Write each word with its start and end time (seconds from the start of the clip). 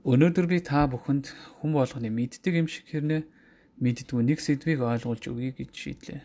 Өнөөдөр 0.00 0.46
би 0.48 0.64
та 0.64 0.88
бүхэнд 0.88 1.28
хүн 1.60 1.76
болгоны 1.76 2.08
мэддэг 2.08 2.56
юм 2.56 2.68
шиг 2.72 2.88
хэрнээ 2.88 3.20
мэддгүй 3.84 4.24
нэг 4.24 4.40
сэдвийг 4.40 4.80
ойлгуулж 4.80 5.28
өгье 5.28 5.52
гэж 5.52 5.70
шийдлээ. 5.76 6.24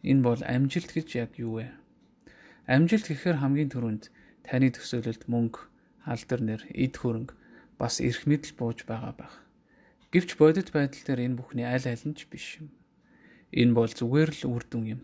Энэ 0.00 0.24
бол 0.24 0.40
амжилт 0.40 0.96
гэж 0.96 1.08
яг 1.20 1.36
юу 1.36 1.60
вэ? 1.60 1.76
Амжилт 2.64 3.04
гэхээр 3.12 3.44
хамгийн 3.44 3.68
түрүүнд 3.68 4.08
таны 4.48 4.72
төсөөлөлд 4.72 5.28
мөнгө, 5.28 5.60
алдар 6.08 6.40
нэр, 6.40 6.64
эд 6.72 6.96
хөрөнгө 6.96 7.36
бас 7.76 8.00
эрх 8.00 8.24
мэдэл 8.24 8.56
бууж 8.56 8.88
байгаа 8.88 9.12
байх. 9.12 9.44
Гэвч 10.08 10.40
бодит 10.40 10.72
байдал 10.72 11.04
дээр 11.04 11.20
энэ 11.28 11.36
бүхний 11.36 11.68
аль 11.68 11.84
аль 11.84 12.00
нь 12.08 12.16
ч 12.16 12.24
биш 12.32 12.64
юм. 12.64 12.72
Энэ 13.52 13.76
бол 13.76 13.92
зүгээр 13.92 14.32
л 14.40 14.56
үр 14.56 14.64
дүн 14.64 14.84
юм. 14.96 15.00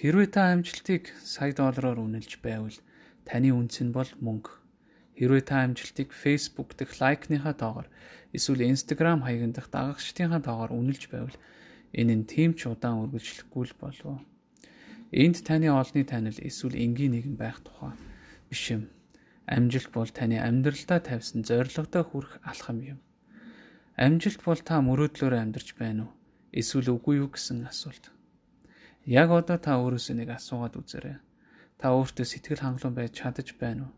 Хэрвээ 0.00 0.32
та 0.32 0.48
амжилтыг 0.48 1.12
сая 1.20 1.52
доллараар 1.52 2.00
үнэлж 2.00 2.40
байвал 2.40 2.80
таны 3.28 3.52
үнц 3.52 3.84
нь 3.84 3.92
бол 3.92 4.08
мөнгө. 4.16 4.65
Хэрвээ 5.16 5.44
та 5.48 5.64
амжилтыг 5.64 6.12
Facebook 6.12 6.76
дэх 6.76 7.00
лайкныхаа 7.00 7.56
тоогоор 7.56 7.88
эсвэл 8.36 8.68
Instagram 8.68 9.24
хаягийн 9.24 9.56
дах 9.56 9.72
дагагчдынхаа 9.72 10.44
тоогоор 10.44 10.76
үнэлж 10.76 11.08
байвал 11.08 11.36
энэ 11.96 12.14
нь 12.20 12.28
тийм 12.28 12.52
ч 12.52 12.68
удаан 12.68 13.00
үргэлжлэхгүй 13.08 13.64
л 13.64 13.74
болов. 13.80 14.20
Энд 15.16 15.40
таны 15.40 15.72
олонний 15.72 16.04
танил 16.04 16.36
эсвэл 16.36 16.76
энгийн 16.76 17.16
нэгэн 17.16 17.36
байх 17.40 17.64
тухай 17.64 17.96
биш 18.52 18.62
юм. 18.76 18.92
Амжилт 19.48 19.88
бол 19.96 20.10
таны 20.12 20.36
амьдралдаа 20.36 21.00
тавьсан 21.00 21.48
зорилгодоо 21.48 22.04
хүрэх 22.04 22.36
алхам 22.44 22.84
юм. 22.84 22.98
Амжилт 23.96 24.44
бол 24.44 24.60
та 24.60 24.84
мөрөөдлөөр 24.84 25.34
амьдарч 25.40 25.72
байна 25.80 26.10
уу? 26.10 26.12
Эсвэл 26.52 26.92
үгүй 26.92 27.24
юу 27.24 27.32
гэсэн 27.32 27.64
асуулт. 27.64 28.12
Яг 29.08 29.32
одоо 29.32 29.56
та 29.56 29.80
өөрөөсөө 29.80 30.14
нэг 30.20 30.28
асуугаад 30.36 30.76
үзээрэй. 30.76 31.16
Та 31.80 31.94
өөртөө 31.96 32.26
сэтгэл 32.28 32.60
хангалуун 32.60 32.92
байж 32.98 33.12
чадаж 33.16 33.54
байна 33.56 33.88
уу? 33.88 33.94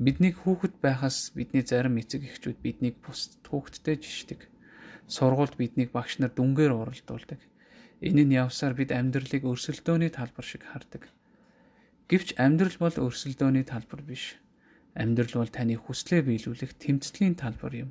Бидний 0.00 0.32
хүүхэд 0.32 0.80
байхаас 0.80 1.36
бидний 1.36 1.60
зарим 1.60 2.00
эцэг 2.00 2.24
эхчүүд 2.24 2.64
биднийг 2.64 2.96
бус 3.04 3.36
хүүхэдтэй 3.44 4.00
жишдэг. 4.00 4.48
Сургуульд 5.04 5.60
биднийг 5.60 5.92
багш 5.92 6.16
нар 6.16 6.32
дүнгээр 6.32 6.72
уралдуулдаг. 6.72 7.36
Энэ 8.00 8.24
нь 8.24 8.36
явсаар 8.40 8.72
бид 8.72 8.88
амьдралыг 8.88 9.44
өрсөлдөөний 9.44 10.08
талбар 10.08 10.46
шиг 10.48 10.64
хардаг. 10.64 11.12
Гэвч 12.08 12.40
амьдрал 12.40 12.76
бол 12.80 12.96
өрсөлдөөний 13.04 13.68
талбар 13.68 14.00
биш. 14.00 14.40
Амьдрал 14.96 15.44
бол 15.44 15.52
таны 15.52 15.76
хүслээ 15.76 16.24
биелүүлэх 16.24 16.72
тэмцлийн 16.80 17.36
талбар 17.36 17.72
юм. 17.76 17.90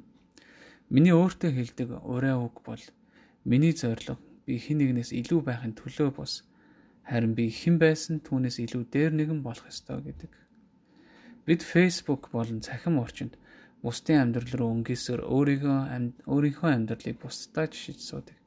Миний 0.90 1.14
өөртөө 1.14 1.54
хэлдэг 1.54 2.02
урай 2.02 2.34
үг 2.34 2.66
бол 2.66 2.82
миний 3.46 3.78
зорилго 3.78 4.18
би 4.50 4.58
хэн 4.58 4.82
нэгнээс 4.82 5.14
илүү 5.14 5.40
байхын 5.46 5.78
төлөө 5.78 6.10
бос 6.18 6.42
харин 7.06 7.38
би 7.38 7.48
хэн 7.54 7.78
байсан 7.78 8.20
түүнээс 8.26 8.58
илүү 8.66 8.84
дээр 8.90 9.14
нэгэн 9.16 9.40
болох 9.46 9.70
ёстой 9.70 10.02
гэдэг. 10.02 10.32
Бид 11.46 11.62
Facebook 11.64 12.30
болон 12.32 12.62
цахим 12.62 13.00
орчинд 13.02 13.34
бусдын 13.82 14.22
амьдрал 14.22 14.54
руу 14.62 14.70
өнгөсөөр 14.78 15.22
өөрийгөө 15.26 15.80
өөрийнхөө 16.30 16.70
амьдралыг 16.70 17.18
бусдад 17.18 17.74
жишиж 17.74 18.00
суудаг. 18.06 18.38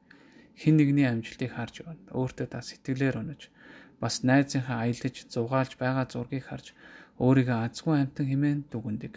Хин 0.55 0.79
нэгний 0.79 1.03
амжилтыг 1.03 1.51
харж 1.51 1.83
байна. 1.83 1.99
Өөртөө 2.15 2.47
та 2.47 2.63
сэтгэлээр 2.63 3.19
өнөж 3.19 3.51
бас 3.99 4.23
найзынхаа 4.23 4.87
аялаж 4.87 5.15
зугаалж 5.27 5.75
байгаа 5.75 6.07
зургийг 6.07 6.47
харж 6.47 6.71
өөрийгөө 7.19 7.57
азгүй 7.67 7.95
амтан 7.99 8.25
хэмээн 8.31 8.61
дүгнэдэг. 8.71 9.15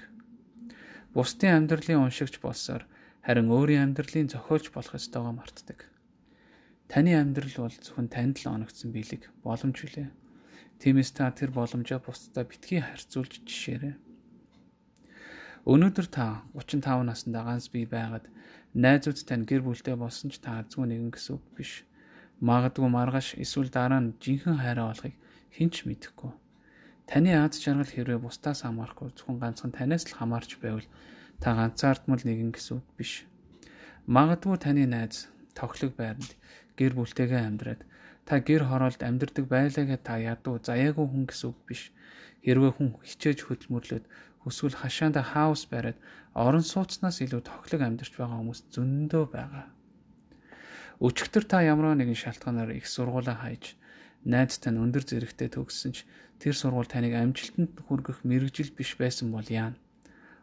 Бусдын 1.14 1.62
амьдралын 1.62 2.02
уншигч 2.02 2.42
болсоор 2.42 2.82
харин 3.22 3.46
өөрийн 3.46 3.94
амьдралын 3.94 4.26
зохиолч 4.26 4.74
болох 4.74 4.98
ёстойгоо 4.98 5.34
мартдаг. 5.38 5.86
Таны 6.90 7.14
амьдрал 7.14 7.54
бол 7.62 7.76
зөвхөн 7.78 8.10
танд 8.10 8.42
л 8.42 8.50
оногдсон 8.58 8.90
биелэг 8.90 9.30
боломж 9.46 9.78
үлээ. 9.86 10.10
Тиймээс 10.78 11.10
та 11.10 11.34
тэр 11.34 11.50
боломжоо 11.50 11.98
бусдад 11.98 12.46
битгий 12.46 12.78
харьцуулж 12.78 13.42
жишээрэй. 13.42 13.94
Өнөөдөр 15.66 16.06
та 16.06 16.46
35 16.54 17.02
наснда 17.02 17.42
ганц 17.42 17.66
бий 17.68 17.84
байгаад 17.84 18.30
найзууд 18.78 19.18
тань 19.26 19.42
гэр 19.42 19.66
бүлтэй 19.66 19.98
болсон 19.98 20.30
ч 20.30 20.38
та 20.38 20.62
азгүй 20.62 20.86
нэгэн 20.86 21.10
гэсэн 21.10 21.34
үг 21.34 21.44
биш. 21.58 21.72
Магадгүй 22.38 22.88
маргааш 22.88 23.34
эсвэл 23.42 23.74
дараа 23.74 24.00
нь 24.00 24.14
жинхэнэ 24.22 24.62
хайраа 24.62 24.94
олохыг 24.94 25.18
хинч 25.50 25.82
мэдэхгүй. 25.82 26.32
Таны 27.10 27.34
аз 27.34 27.58
жаргал 27.58 27.90
хэрвээ 27.90 28.22
бусдаас 28.22 28.62
хамаарахгүй 28.62 29.10
зөвхөн 29.18 29.42
ганцхан 29.42 29.72
танаас 29.74 30.06
л 30.06 30.14
хамаарч 30.14 30.62
байвал 30.62 30.86
та 31.42 31.58
ганцаардмал 31.58 32.22
нэгэн 32.22 32.54
гэсэн 32.54 32.78
үг 32.78 32.86
биш. 32.94 33.26
Магадгүй 34.06 34.56
таны 34.62 34.86
найз 34.86 35.26
тоглог 35.58 35.92
байранд 35.98 36.32
гэр 36.78 36.94
бүлтэйгээ 36.94 37.42
амьдраад 37.42 37.82
Та 38.28 38.44
гэр 38.44 38.68
хороолд 38.68 39.00
амьдардаг 39.00 39.48
байлаагээ 39.48 40.00
та 40.04 40.20
ядуу 40.20 40.60
заяагүй 40.60 41.06
хүн 41.08 41.24
гэсэн 41.32 41.48
үг 41.48 41.58
биш. 41.64 41.82
Хэрвээ 42.44 42.72
хүн 42.76 43.00
хичээж 43.00 43.48
хөдөлмөрлөд 43.48 44.04
хүсвэл 44.44 44.76
хашаанда 44.76 45.24
хаус 45.32 45.64
бариад 45.72 45.96
орон 46.36 46.60
сууцнаас 46.60 47.24
илүү 47.24 47.40
тоглог 47.48 47.80
амьдарч 47.80 48.12
байгаа 48.20 48.36
хүмүүс 48.36 48.60
зөндөө 48.68 49.24
байгаа. 49.32 49.66
Өчигдөр 51.00 51.44
та 51.48 51.64
ямар 51.64 51.96
нэгэн 51.96 52.20
шалтгаанаар 52.20 52.76
их 52.76 52.84
сургуулаа 52.84 53.48
хайж 53.48 53.80
найзтай 54.28 54.76
нь 54.76 54.82
өндөр 54.84 55.08
зэрэгтэй 55.08 55.48
төгссөн 55.56 55.96
ч 55.96 56.04
тэр 56.36 56.52
сургууль 56.52 56.92
таныг 56.92 57.16
амжилтанд 57.16 57.80
хүргэх 57.88 58.28
мэрэгжил 58.28 58.76
биш 58.76 58.92
байсан 59.00 59.32
бол 59.32 59.48
яана. 59.48 59.80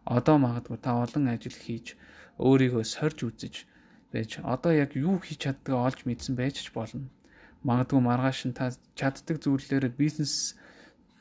Одоо 0.09 0.41
магадгүй 0.41 0.81
та 0.81 0.97
олон 1.06 1.29
ажил 1.29 1.53
хийж 1.53 1.94
өөрийгөө 2.41 2.81
сорж 2.81 3.29
үзэж 3.29 3.69
байж 4.09 4.41
одоо 4.41 4.73
яг 4.73 4.97
юу 4.97 5.22
хийж 5.22 5.46
чаддгаа 5.46 5.85
олж 5.85 6.09
мэдсэн 6.09 6.34
байж 6.34 6.66
ч 6.66 6.73
болно 6.73 7.13
магадгүй 7.66 8.02
маргааш 8.06 8.40
нь 8.46 8.53
та 8.53 8.70
чаддаг 8.94 9.42
зүйлээр 9.42 9.90
бизнес 9.98 10.53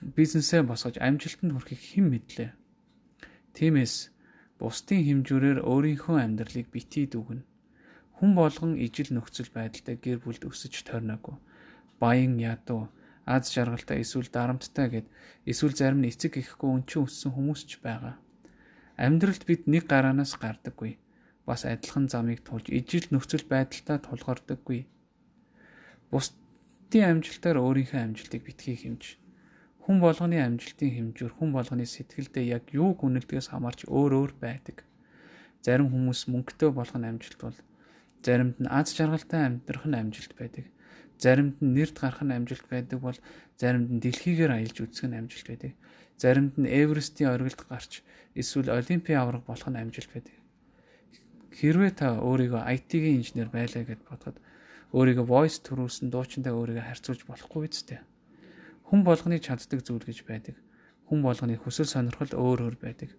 бизнесээ 0.05 0.61
босгож 0.69 1.01
амжилтанд 1.01 1.57
хүрэхийг 1.57 1.81
хэн 1.81 2.07
мэдлээ. 2.13 2.51
Тиймээс 3.57 4.13
бусдын 4.61 5.01
хэмжүүрээр 5.09 5.65
өөрийнхөө 5.65 6.17
амьдралыг 6.21 6.69
битгий 6.69 7.09
дүгнэ. 7.09 7.49
Хүн 8.21 8.31
болгон 8.37 8.77
ижил 8.77 9.09
нөхцөл 9.17 9.49
байдалтай 9.57 9.97
гэр 9.97 10.21
бүлд 10.21 10.45
өсөж 10.45 10.85
тойрноогүй. 10.85 11.37
Баян 11.97 12.37
ядуу, 12.37 12.93
аз 13.25 13.49
жаргалтай 13.49 14.05
эсвэл 14.05 14.29
дарамттай 14.29 14.87
гэд 14.93 15.07
эсвэл 15.49 15.73
зарим 15.73 16.05
нь 16.05 16.13
эцэг 16.13 16.37
ихгүй 16.45 16.71
өнчин 16.77 17.09
өссөн 17.09 17.33
хүмүүс 17.33 17.63
ч 17.65 17.81
байгаа. 17.81 18.21
Амьдралд 19.01 19.49
бид 19.49 19.65
нэг 19.65 19.89
гараанаас 19.89 20.37
гардаггүй. 20.37 21.01
Бас 21.49 21.65
адилхан 21.65 22.13
замыг 22.13 22.45
тулж 22.45 22.69
ижил 22.69 23.09
нөхцөл 23.11 23.49
байдалтай 23.49 23.99
тулгардаггүй 24.05 24.85
Бусдын 26.15 27.11
амжилтаар 27.11 27.59
өөрийнхөө 27.59 28.01
амжилтыг 28.07 28.47
битгий 28.47 28.79
хэмж. 28.79 29.19
Хүн 29.83 29.99
болгоны 29.99 30.39
амжилтын 30.39 30.95
хэмжүүр 30.95 31.33
хүн 31.35 31.51
болгоны 31.51 31.91
сэтгэлдээ 31.91 32.55
яг 32.55 32.71
юу 32.71 32.95
гүнэлдгээс 32.95 33.51
хамаарч 33.51 33.91
өөр 33.91 34.13
өөр 34.23 34.33
байдаг. 34.39 34.87
Зарим 35.67 35.91
хүмүүс 35.91 36.31
мөнгөтэй 36.31 36.71
болох 36.71 36.95
нь 36.95 37.09
амжилт 37.11 37.41
бол 37.43 37.59
заримд 38.23 38.63
нь 38.63 38.71
аз 38.71 38.95
жаргалтай 38.95 39.43
амьдрах 39.43 39.91
нь 39.91 39.99
амжилт 39.99 40.39
байдаг. 40.39 40.71
Заримд 41.19 41.59
нь 41.59 41.75
нэрд 41.75 41.99
гарах 41.99 42.23
нь 42.23 42.31
амжилт 42.31 42.67
байдаг 42.71 42.99
бол 43.03 43.19
заримд 43.59 43.91
нь 43.91 44.03
дэлхийгээр 44.07 44.55
аялж 44.55 44.77
үзэх 44.87 45.11
нь 45.11 45.19
амжилт 45.19 45.51
байдаг. 45.51 45.73
Заримд 46.23 46.55
нь 46.63 46.71
Эверестийн 46.71 47.35
оргилд 47.35 47.59
гарч 47.67 48.07
эсвэл 48.39 48.71
Олимпийн 48.71 49.19
авраг 49.19 49.43
болох 49.51 49.67
нь 49.67 49.83
амжилт 49.83 50.11
байдаг. 50.15 50.37
Хэрвээ 51.59 51.93
та 51.99 52.23
өөрийгөө 52.23 52.63
IT-ийн 52.71 53.19
инженер 53.19 53.51
байлаа 53.51 53.83
гэд 53.83 54.07
бодоход 54.07 54.39
өөрийгөө 54.95 55.27
voice 55.27 55.59
төрүүлсэн 55.67 56.15
дуучинтай 56.15 56.55
өөрийгөө 56.55 56.87
харьцуулж 56.87 57.27
болохгүй 57.27 57.67
үстэй. 57.67 57.99
Хүн 58.87 59.03
болгоны 59.03 59.43
чаддаг 59.43 59.83
зүйл 59.83 60.07
гэж 60.07 60.23
байдаг. 60.23 60.55
Хүн 61.11 61.19
болгоны 61.27 61.59
хүсэл 61.59 61.91
сонирхол 61.91 62.31
өөр 62.31 62.61
өөр 62.71 62.77
байдаг. 62.79 63.11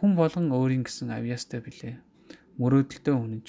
Хүн 0.00 0.16
болгон 0.16 0.48
өөрийн 0.48 0.80
гэсэн 0.88 1.12
авьяастай 1.12 1.60
билээ. 1.60 2.00
Мөрөөдөлтөө 2.56 3.16
үнэнч, 3.20 3.48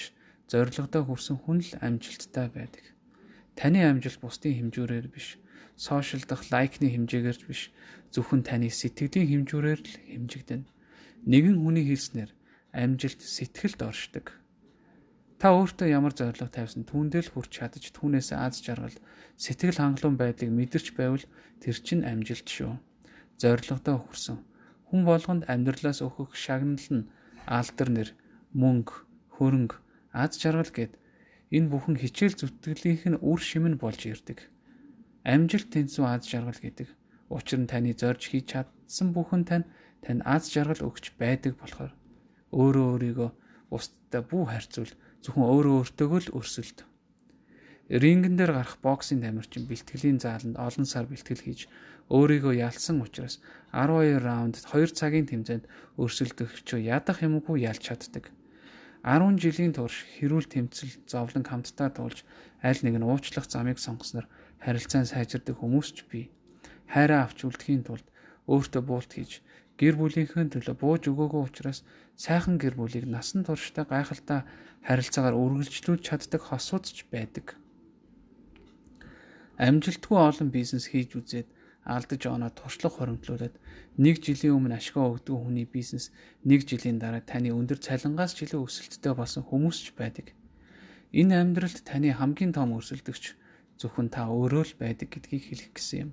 зоригтой 0.52 1.00
хүрсэн 1.00 1.40
хүн 1.40 1.64
л 1.64 1.72
амжилттай 1.80 2.52
байдаг. 2.52 2.84
Таны 3.56 3.88
амжилт 3.88 4.20
бусдын 4.20 4.52
хэмжүүрээр 4.52 5.08
биш, 5.08 5.40
сошиал 5.80 6.28
дах 6.28 6.44
лайкны 6.52 6.92
хэмжээгээр 6.92 7.40
биш, 7.48 7.72
зөвхөн 8.12 8.44
таны 8.44 8.68
сэтгэлийн 8.68 9.48
хэмжүүрээр 9.48 9.80
л 9.80 9.96
хэмжигдэнэ. 10.12 10.68
Нэгэн 11.24 11.56
хүний 11.56 11.88
хэлснээр 11.88 12.36
амжилт 12.76 13.20
сэтгэлд 13.24 13.80
оршдог 13.80 14.41
Та 15.42 15.50
өөртөө 15.58 15.90
ямар 15.90 16.14
зорилго 16.14 16.46
тавьсан 16.46 16.86
түүндээ 16.86 17.26
л 17.26 17.32
хүрч 17.34 17.50
чадаж 17.58 17.90
түүнээс 17.90 18.30
аз 18.30 18.62
жаргал 18.62 18.94
сэтгэл 19.34 19.74
хангалуун 19.74 20.14
байдлыг 20.14 20.54
мэдэрч 20.54 20.94
байвал 20.94 21.26
тэр 21.58 21.76
чинь 21.82 22.06
амжилт 22.06 22.46
шүү. 22.46 22.78
Зорилгодоо 23.42 24.06
хүрсэн. 24.06 24.38
Хүн 24.86 25.02
болгонд 25.02 25.50
амьдралаас 25.50 25.98
өгөх 25.98 26.38
шагнал 26.38 26.86
нь 26.94 27.10
алдар 27.42 27.90
нэр, 27.90 28.14
мөнгө, 28.54 28.94
хөрөнгө, 29.34 29.82
аз 30.14 30.38
жаргал 30.38 30.70
гэд 30.70 30.94
энэ 31.50 31.70
бүхэн 31.74 31.98
хичээл 31.98 32.38
зүтгэлийнх 32.38 33.04
нь 33.10 33.18
үр 33.18 33.40
шим 33.42 33.66
нь 33.66 33.82
болж 33.82 33.98
ирдэг. 34.06 34.46
Амжилт 35.26 35.74
тэнцүү 35.74 36.06
аз 36.06 36.22
жаргал 36.22 36.62
гэдэг. 36.62 36.86
Учир 37.34 37.58
нь 37.58 37.66
таны 37.66 37.98
зорж 37.98 38.30
хийж 38.30 38.46
чадсан 38.46 39.10
бүхэн 39.10 39.42
тань 39.42 39.66
тань 40.06 40.22
аз 40.22 40.54
жаргал 40.54 40.86
өгч 40.86 41.18
байдаг 41.18 41.58
болохоор 41.58 41.90
өөрөө 42.54 42.86
өөрийгөө 42.94 43.30
бусдад 43.74 44.28
бүү 44.30 44.44
харьцуул 44.46 44.92
Зөвхөн 45.22 45.46
өөрөө 45.46 45.74
өөртөөгөө 45.86 46.20
л 46.26 46.34
өрсөлд. 46.34 46.78
рингэн 48.02 48.34
дээр 48.34 48.52
гарах 48.58 48.76
боксing 48.82 49.22
тамирчин 49.22 49.70
бэлтгэлийн 49.70 50.18
зааланд 50.18 50.58
олон 50.58 50.86
сар 50.86 51.06
бэлтгэл 51.06 51.46
хийж 51.46 51.70
өөрийгөө 52.10 52.58
ялсан 52.58 52.98
учраас 52.98 53.38
12 53.70 54.18
раунд 54.18 54.58
2 54.58 54.98
цагийн 54.98 55.30
тэмцээнд 55.30 55.70
өрсөлдөгчөө 56.02 56.80
ядах 56.90 57.22
юмгүй 57.22 57.62
ялж 57.62 57.82
чаддаг. 57.86 58.34
10 59.06 59.38
жилийн 59.38 59.72
турш 59.74 60.06
хэрүүл 60.18 60.46
тэмцэл 60.50 61.06
зовлон 61.06 61.46
хамтдаа 61.46 61.90
туулж 61.94 62.26
аль 62.62 62.82
нэг 62.82 62.98
нь 62.98 63.06
уучлах 63.06 63.46
замыг 63.46 63.78
сонгосноор 63.78 64.26
харилцаан 64.58 65.06
сайжирдаг 65.06 65.58
хүмүүс 65.58 65.88
ч 65.94 65.98
бий. 66.10 66.26
Хайраа 66.90 67.26
авч 67.26 67.46
үлдэхийн 67.46 67.86
тулд 67.86 68.06
өөртөө 68.50 68.82
буулт 68.82 69.12
хийж 69.14 69.42
гэр 69.78 69.94
бүлийнхээ 69.98 70.50
төлөө 70.54 70.76
бууж 70.78 71.02
өгөөгүй 71.10 71.42
учраас 71.46 71.84
сайхан 72.16 72.56
гэр 72.62 72.74
бүлийг 72.78 73.06
насан 73.10 73.42
туршдаа 73.46 73.84
гайхалтай 73.88 74.40
харилцаагаар 74.86 75.38
үргэлжлүүлж 75.38 76.02
чаддаг 76.06 76.42
хосууд 76.46 76.84
ч 76.90 77.06
байдаг 77.12 77.62
амжилтгүй 79.62 80.18
олон 80.18 80.48
бизнес 80.50 80.90
хийж 80.90 81.14
үзээд 81.18 81.48
алдаж 81.84 82.22
оноо 82.26 82.50
туршлага 82.50 82.96
хоримтлуулад 82.98 83.54
нэг 83.98 84.18
жилийн 84.24 84.56
өмнө 84.58 84.78
ашгаа 84.78 85.12
өгдөг 85.12 85.36
хүний 85.38 85.66
бизнес 85.66 86.10
нэг 86.42 86.66
жилийн 86.66 86.98
дараа 86.98 87.22
таны 87.22 87.54
өндөр 87.54 87.78
цалингаас 87.78 88.34
ч 88.34 88.46
илүү 88.46 88.60
өсөлттэй 88.66 89.14
болсон 89.14 89.42
хүмүүс 89.46 89.78
ч 89.84 89.86
байдаг. 89.94 90.34
Энэ 91.14 91.38
амьдралд 91.42 91.78
таны 91.86 92.10
хамгийн 92.14 92.52
том 92.56 92.74
өрсөлдөгч 92.74 93.24
зөвхөн 93.78 94.08
та 94.14 94.30
өөрөө 94.30 94.64
л 94.66 94.74
байдаг 94.82 95.08
гэдгийг 95.14 95.44
хэлэх 95.46 95.70
гэсэн 95.74 95.98
юм. 96.06 96.10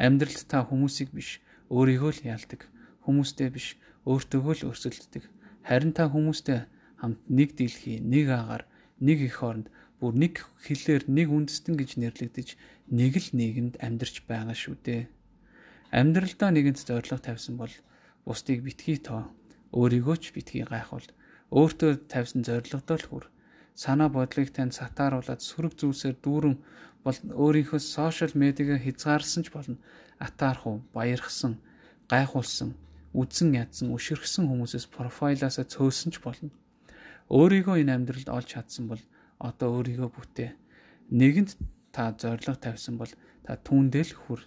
Амьдралд 0.00 0.40
та 0.46 0.64
хүмүүсийг 0.64 1.10
биш 1.12 1.40
өөрийгөө 1.70 2.12
л 2.18 2.26
ялдаг. 2.34 2.66
Хүмүүстэй 3.06 3.48
биш 3.54 3.78
өөртөөгөө 4.04 4.54
л 4.60 4.68
өрсөлддөг. 4.74 5.24
Харин 5.64 5.92
та 5.94 6.10
хүмүүстэй 6.10 6.66
хамт 7.00 7.22
нэг 7.30 7.56
дэлхий, 7.56 8.02
нэг 8.02 8.26
агаар, 8.28 8.64
нэг 9.00 9.18
эх 9.30 9.38
оронд 9.40 9.72
бүр 10.00 10.16
нэг 10.16 10.34
хэлээр 10.64 11.08
нэг 11.08 11.28
үндэстэн 11.30 11.76
гэж 11.76 11.90
нэрлэгдэж 12.00 12.48
нэг 12.90 13.12
л 13.20 13.28
нийгэмд 13.36 13.74
амьдарч 13.84 14.24
байгаа 14.24 14.56
шүү 14.56 14.76
дээ. 14.80 15.02
Амьдралдаа 15.92 16.50
нэгэнт 16.52 16.80
зориг 16.80 17.20
тавьсан 17.20 17.60
бол 17.60 17.74
бусдыг 18.24 18.64
битгий 18.64 18.96
тоо, 18.96 19.28
өөрийгөө 19.76 20.16
ч 20.20 20.32
битгий 20.32 20.64
гайхуул, 20.64 21.04
өөртөө 21.52 22.08
тавьсан 22.08 22.42
зоригдоо 22.48 22.96
л 22.96 23.06
хүр. 23.08 23.24
Санаа 23.80 24.10
бодлыг 24.12 24.48
тань 24.52 24.76
сатааруулад 24.76 25.40
сөрөг 25.40 25.72
зүйлсээр 25.80 26.16
дүүрэн 26.20 26.56
бол 27.04 27.16
өөрийнхөө 27.44 27.80
сошиал 27.80 28.34
медиагаа 28.36 28.78
хязгаарсан 28.84 29.42
ч 29.44 29.48
болно. 29.56 29.76
Атаархуу, 30.20 30.84
баярхсан, 30.92 31.56
гайхуулсан, 32.12 32.76
үдсэн 33.16 33.56
ядсан, 33.56 33.88
өшөргсөн 33.96 34.44
хүмүүсээс 34.52 34.86
профайлаасаа 34.92 35.64
цөөсөн 35.64 36.12
ч 36.12 36.20
болно. 36.20 36.52
Өөрийгөө 37.32 37.80
энэ 37.80 37.94
амьдралд 37.96 38.28
олж 38.28 38.48
чадсан 38.52 38.84
бол 38.92 39.02
одоо 39.40 39.68
өөрийгөө 39.80 40.10
бүтээ. 40.12 40.50
Нэгэнд 41.16 41.56
та 41.94 42.12
зориг 42.20 42.60
тавьсан 42.60 43.00
бол 43.00 43.12
та 43.48 43.56
түүндэл 43.56 44.12
хүр. 44.12 44.44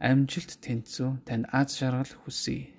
Амжилт 0.00 0.56
тэнцүү 0.64 1.28
танд 1.28 1.44
аз 1.52 1.76
жаргал 1.76 2.14
хүсье. 2.24 2.72